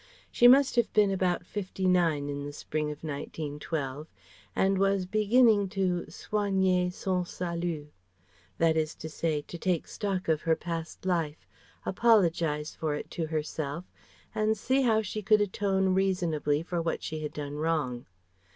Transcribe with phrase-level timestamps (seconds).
[0.31, 4.07] She must have been about fifty nine in the spring of 1912,
[4.55, 7.89] and was beginning to "soigner son salut,"
[8.57, 11.45] that is to say to take stock of her past life,
[11.85, 13.85] apologize for it to herself
[14.33, 18.07] and see how she could atone reasonably for what she had done wrong.